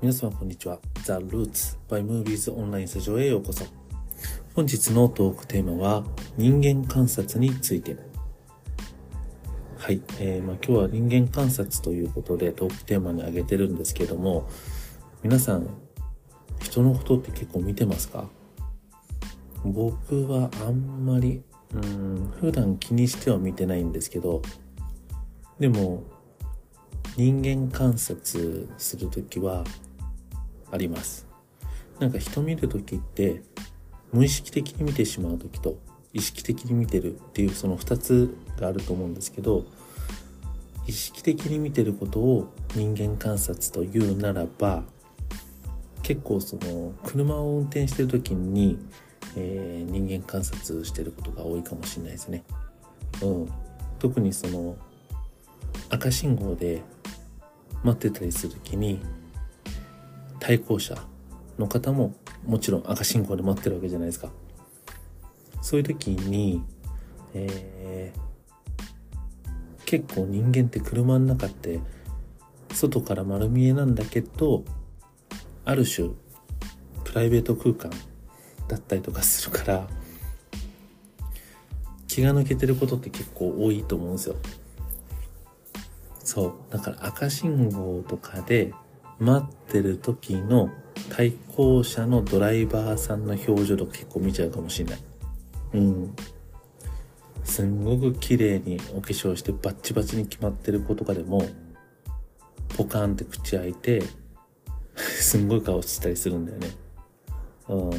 [0.00, 0.78] 皆様こんにちは。
[1.02, 3.64] The Roots by Movies オンラインスタジオへようこそ。
[4.54, 6.04] 本日のトークテーマは
[6.36, 7.96] 人間観察について。
[9.76, 10.00] はい。
[10.20, 14.48] えー、まあ、今日は人間観察ということでトークテーマに挙げてるんですけども、
[15.24, 15.68] 皆さん、
[16.62, 18.28] 人のことって結構見てますか？
[19.64, 21.42] 僕はあんまり、
[21.74, 24.42] うん、普段気にしては見てないんですけど、
[25.58, 26.04] でも、
[27.16, 29.64] 人間観察するときは
[30.70, 31.26] あります。
[31.98, 33.42] なんか人見るときって
[34.12, 35.78] 無意識的に見てしまうときと
[36.12, 39.64] 意識的に見てるっていうその2つがあると思うんですけど
[40.86, 44.84] 意識的に見てることを人間観察というならば
[46.02, 48.78] 結構その車を運転してる時に、
[49.36, 52.44] えー、人間観察してることが多いかもしれないですね。
[53.20, 53.48] うん、
[53.98, 54.76] 特にその
[55.90, 56.82] 赤信号で
[57.84, 59.00] 待ってたりする時に
[60.40, 60.96] 対向車
[61.58, 62.14] の方も
[62.46, 64.30] もちろん赤信号で待ってるわけじゃないですか。
[65.60, 66.62] そういう時に、
[67.34, 71.80] えー、結構人間って車の中って
[72.72, 74.64] 外から丸見えなんだけど、
[75.64, 76.10] ある種
[77.04, 77.90] プライベート空間
[78.68, 79.88] だったりとかするから、
[82.06, 84.36] 気が抜けてることって結構多いと思うんですよ。
[86.24, 86.72] そう。
[86.72, 88.72] だから赤信号とかで
[89.18, 90.70] 待ってる時の
[91.10, 94.98] 対向車のドライバーさんの表情とか結構見ちゃうかもしれない。
[95.74, 96.16] うん。
[97.44, 101.42] すんごく綺麗にお化粧してバッチバチに決まってる子とかでも、
[102.76, 104.02] ポカーンって口開いて、
[104.94, 106.68] すんごい顔したりするんだよね。
[107.68, 107.90] うん。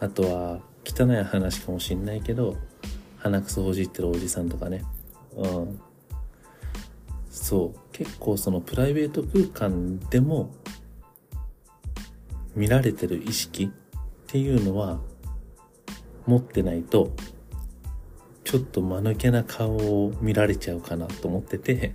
[0.00, 2.56] あとは、汚い話かもしんないけど、
[3.18, 4.82] 鼻くそほじってるおじさんとかね。
[5.36, 5.80] うん。
[7.42, 7.78] そう。
[7.92, 10.50] 結構そのプライベート空間でも
[12.54, 15.00] 見られてる意識っていうのは
[16.26, 17.12] 持ってないと
[18.44, 21.94] ちょっと間抜けな顔を見られちゃうかなと思ってて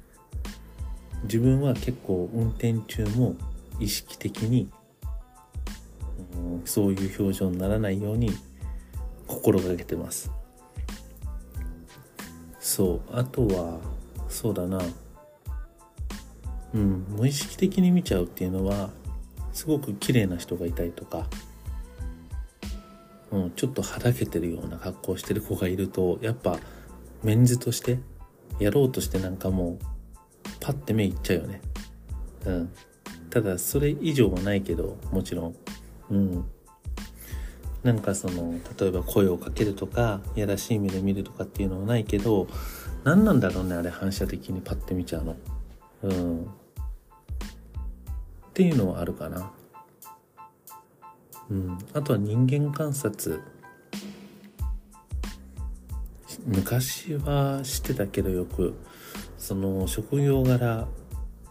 [1.23, 3.35] 自分は結構運転中も
[3.79, 4.69] 意識的に、
[6.35, 8.31] うん、そういう表情にならないように
[9.27, 10.31] 心がけてます。
[12.59, 13.01] そう。
[13.11, 13.79] あとは
[14.29, 14.79] そうだな。
[16.73, 18.89] うん、無意識的に見ちゃうっていうのは
[19.51, 21.27] すごく綺麗な人がいたりとか、
[23.31, 26.57] うん、ちょっとはだけてるような格好してる子がいるとやっぱ
[27.23, 27.99] メンズとして
[28.59, 29.79] やろうとしてなんかもう
[30.59, 31.61] パッて目いっちゃうよね。
[32.45, 32.69] うん。
[33.29, 35.55] ただそれ以上はないけどもちろん。
[36.09, 36.45] うん。
[37.83, 42.47] なんかその例えば声をかけるとかやらしい目で見るとかっていうのはないけど
[43.03, 45.35] 何なんだろうねあれ反射的にパッて見ちゃうの。
[46.03, 46.47] うん。
[48.53, 49.51] っていうのはあるかな。
[51.49, 53.41] うん、あとは人間観察。
[56.45, 58.75] 昔はしてたけどよく
[59.39, 60.87] その職業柄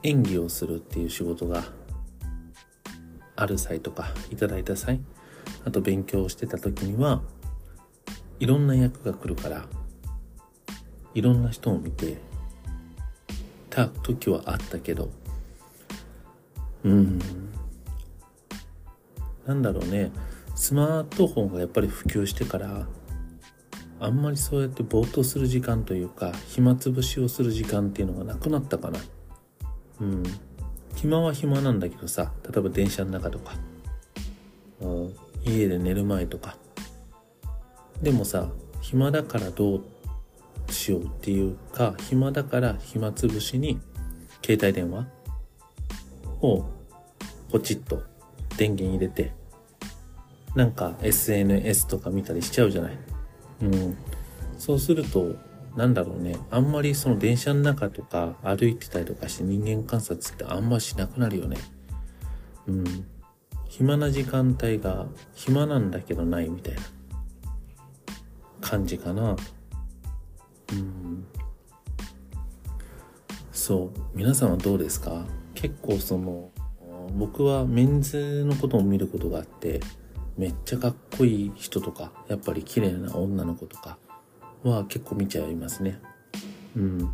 [0.04, 1.64] 演技をするっていう仕事が
[3.34, 4.14] ある際とか。
[4.30, 5.00] いただいた際。
[5.64, 7.20] あと勉強してた時には
[8.38, 9.66] いろんな役が来るから
[11.14, 12.18] いろんな人を見て
[13.70, 15.10] た時はあったけど
[16.84, 17.18] うん。
[19.46, 20.10] なんだろうね。
[20.54, 22.86] スマートフォンがやっぱり普及してから
[23.98, 29.00] あんまりそうやってぼーっとする時間というか暇つぶしをする時間っていうのがなくなったかな。
[30.00, 30.22] うん。
[30.94, 33.54] 暇は暇なんだけどさ例えば電車の中とか、
[34.80, 36.56] うん、家で寝る前とか。
[38.02, 38.50] でもさ
[38.80, 43.80] 暇だからどうしようっていうか暇だから暇つぶしに
[44.44, 45.06] 携帯電話
[46.42, 46.64] を
[47.50, 48.02] ポチッと
[48.56, 49.32] 電源入れて、
[50.54, 52.98] なんか SNS とか見たりしちゃうじゃない？
[53.62, 53.96] うん。
[54.58, 55.36] そうすると、
[55.76, 61.56] なんだろうね、あんまりその電車の中とか歩いてたりとかして人間観察ってあんましなくなるよね。
[62.66, 62.84] うん。
[63.68, 66.80] 暇な時間帯が暇なんだけどないみたいな
[68.60, 69.36] 感じかな。
[70.72, 71.24] うん。
[73.50, 74.00] そう。
[74.14, 75.24] 皆さんはどうですか？
[75.54, 76.50] 結構その
[77.16, 79.80] 僕はメンズのことを見ることがあって
[80.36, 83.98] めっちゃかっこいい人とかやっぱり綺麗な女の子とか
[84.62, 86.00] は結構見ちゃいますね。
[86.76, 87.12] うん。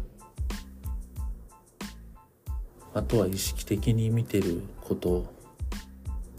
[2.94, 5.26] あとは意識的に見てること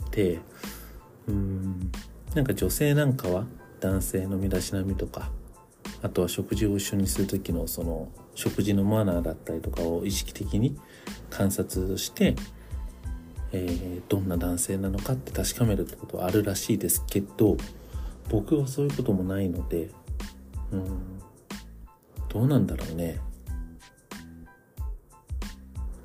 [0.08, 0.40] って
[1.28, 1.92] うん。
[2.34, 3.46] なんか女性なんかは
[3.80, 5.32] 男性の身だしなみとか
[6.02, 10.80] あとは食事を一緒にする時のその食事のマナーだったりとかを意識的に
[11.30, 12.36] 観察して、
[13.52, 17.58] えー、どんな男性なのかって確かめるってことはあるらしいですけど
[18.30, 19.90] 僕はそういうこともないので
[20.72, 21.20] うん
[22.30, 23.20] どうなんだろうね。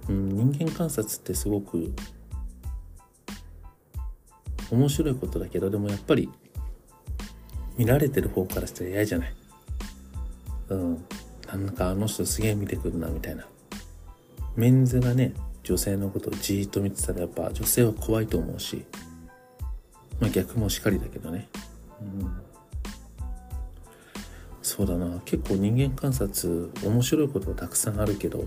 [0.09, 1.93] うん、人間観察ってすごく
[4.71, 6.31] 面白いことだけどでもやっぱり
[7.77, 9.35] 見られてる方からしたら嫌じゃない？
[10.69, 11.05] うん。
[11.47, 13.47] なんかあの人すげえ見てくるなみたいな。
[14.57, 18.85] メンズがね女性のことをじーっと見てたらやっぱ女性は怖いと思うし。
[20.21, 21.49] まあ逆もしかりだけどね。
[22.01, 22.33] うん。
[24.63, 25.21] そうだな。
[25.25, 28.47] 結構人間観察面白いことたくさんあるけど。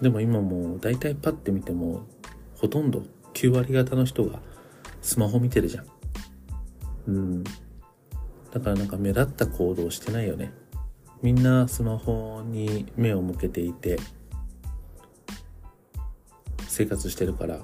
[0.00, 2.06] でも今もう大体パッて見ても
[2.56, 3.02] ほとんど
[3.34, 4.40] 9割方の人が
[5.02, 5.86] スマホ見てるじゃん。
[7.08, 7.44] うん。
[7.44, 10.52] だからなんか目立った行動してないよね。
[11.22, 13.98] みんなスマホに目を向けていて
[16.68, 17.60] 生活してるから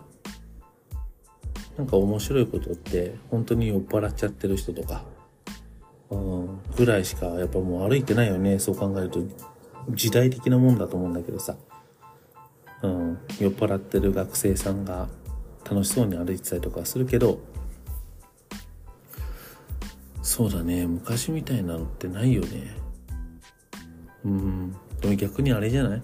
[1.78, 5.04] なんか面白いことって本当に酔っ払っちゃってる人とか、
[6.10, 9.20] うん、ぐらいしかやっぱもう歩いてないよねそう考えると。
[9.90, 11.56] 時代的なもんだと思うんだけどさ。
[12.82, 15.08] うん、酔っ払ってる学生さんが
[15.68, 17.38] 楽しそうに歩いてたりとかするけど
[20.20, 22.85] そうだね昔みたいなのってないよね。
[24.26, 24.76] うん。
[25.00, 26.02] でも逆にあれじゃない？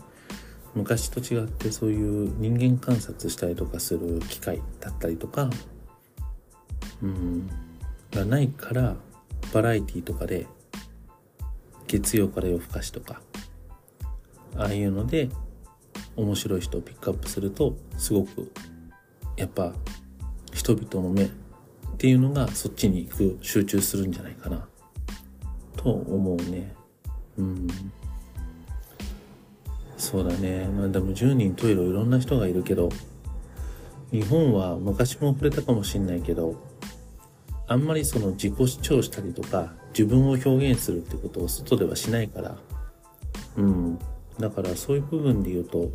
[0.74, 5.50] 昔と違ってそういう人間観察したりとかする機会だったりとか。
[7.02, 7.50] うん。
[8.12, 8.96] がないから
[9.52, 10.46] バラエティとかで
[11.86, 13.20] 月曜から夜更かしとか。
[14.56, 15.30] ああいうので
[16.14, 18.52] 面白い人をピックアップするとすごく
[19.36, 19.72] やっぱ
[20.52, 21.30] 人々の目っ
[21.96, 24.68] ていうのがそっちに行く集中するんじゃないかな。
[25.76, 26.74] と思うね。
[27.38, 27.66] うん。
[30.12, 32.90] そうだねまあでも10人といろいろんな人がいるけど
[34.12, 36.54] 日本は昔も触れたかもしんないけど
[37.66, 42.56] あんまりその自己主張したりとか自分を表現するってことを外ではしないから
[43.56, 43.98] うん
[44.38, 45.90] だからそういう部分で言うと、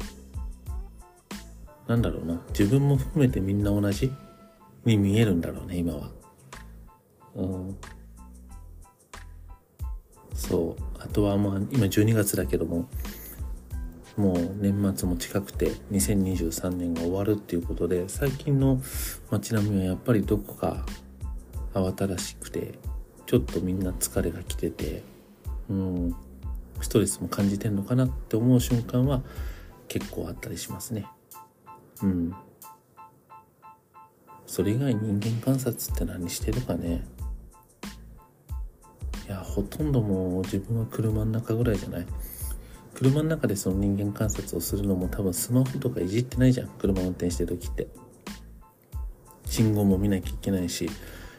[1.88, 4.12] なんだろうな、自分も含めてみんな同じ？
[4.86, 6.12] に見えるんだろうね、今は。
[7.36, 7.78] うん。
[10.34, 10.84] そう。
[11.00, 12.88] あとはまあ、今12月だけども、
[14.18, 18.82] もう年末も近くて2023年が終わるっていうことで、最近の
[19.30, 20.86] 街並みはやっぱりどこか
[21.74, 22.80] 慌ただしくて、
[23.28, 25.04] ちょっとみんな疲れが来てて、
[25.70, 26.16] うん、
[26.82, 29.22] ストレスも感じてんのかなって思う瞬間は
[29.88, 31.06] 結構あったりしますね。
[32.02, 32.34] うん。
[34.48, 37.06] それ以外人間観察って何してるかね。
[39.28, 42.08] いや、ほとんどもう自分は車の中ぐらいじゃない。
[42.98, 46.68] 車の中でその人間観察をするのも多分スマホとかいじってないじゃん。
[46.68, 47.88] 車運転してる時って。
[49.46, 50.90] 信号も見なきゃいけないし、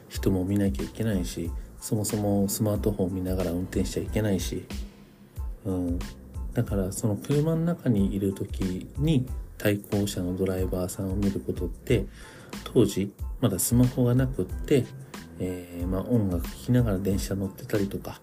[0.08, 1.50] 人も見なきゃいけないし、
[1.80, 4.66] そもそもスマートフォン見ながら運転しちゃいけないし、
[5.64, 5.98] うん、
[6.54, 9.26] だからその車の中にいる時に
[9.56, 12.06] 対向車のドライバーさんを見ることって
[12.64, 14.86] 当時まだスマホがなくって、
[15.38, 18.20] えー、まあ、音楽聴きながら電車乗ってたりとか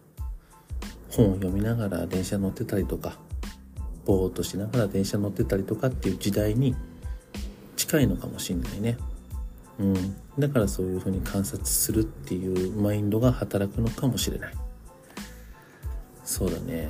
[1.12, 3.18] 本を読みながら電車乗ってたりとか
[4.06, 6.76] ぼーっとしながら電車乗ってたりとかっていう時代に
[7.76, 8.98] 近いのかもしんないね。
[9.80, 10.16] うん。
[10.40, 14.54] だからそういうふうに観察するっていうマインドが働くのかもしれない。
[16.24, 16.90] そうだね。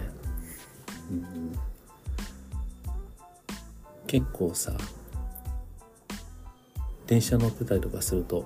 [1.12, 1.58] うん
[4.08, 4.72] 結構さ
[7.08, 8.46] 電車乗ってたりとかすると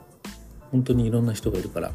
[0.72, 1.92] 本当にいろんな人がいるから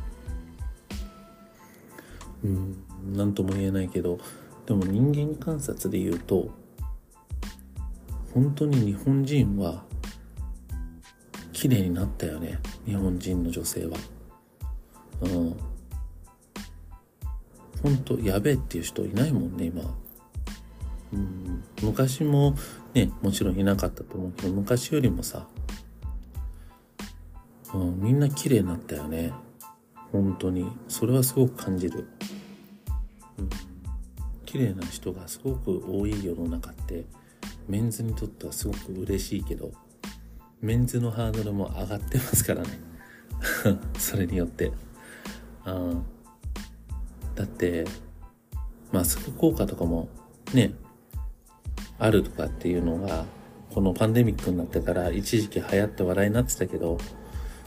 [2.44, 2.76] うん
[3.14, 4.18] 何とも言えないけど
[4.66, 6.50] でも人間観察で言うと
[8.34, 9.84] 本当に日本人は
[11.52, 13.96] 綺麗になったよね日本人の女性は。
[15.22, 15.56] うん
[17.82, 19.82] 本当やべえっていう人いないもんね今。
[21.12, 22.56] うん、昔も
[22.94, 25.46] ねもちろんいなかったと思うけど昔よりもさ、
[27.74, 29.32] うん、みんな綺麗になったよね。
[30.10, 30.66] 本当に。
[30.88, 32.08] それはすごく感じる、
[33.38, 33.50] うん、
[34.46, 37.04] 綺麗な人がすごく多い世の中って
[37.68, 39.72] メンズにとってはすごく嬉しいけど
[40.60, 42.68] メンズのハードルも上がってますからね。
[43.98, 44.72] それによって。
[45.64, 45.92] あ
[47.34, 47.84] だって
[48.92, 50.08] マスク効果とかも
[50.52, 50.74] ね
[51.98, 53.24] あるとかっていうのが
[53.72, 56.98] このパンデミックになってから一時期流行って話題になってたけど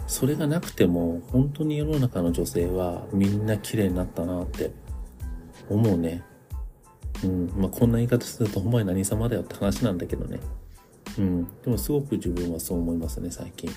[0.08, 4.72] それがなくても本当に世の中の女性はみんな綺麗になったなって
[5.70, 6.24] 思うね。
[7.24, 7.52] うん。
[7.56, 10.40] まあ、こんな言い方するとほんまに何様だよって話なんだけどね。
[11.18, 11.48] うん。
[11.64, 13.72] でもすごく自分はそう思いますね、最近。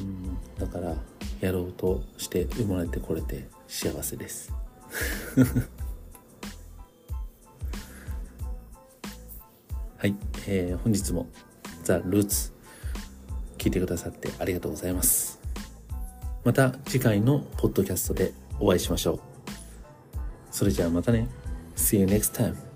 [0.00, 0.36] うん。
[0.58, 0.96] だから、
[1.40, 4.52] やろうとして生まれてこれて幸せです。
[9.96, 10.14] はい。
[10.46, 11.28] えー本日も
[11.84, 12.52] ザ・ルーツ
[13.58, 15.40] 聞いてくださってありがとうございます。
[16.44, 19.20] また次回のポッドキャストでお会いしましょう。
[20.50, 21.28] それじゃあまたね。
[21.90, 22.69] See you next time.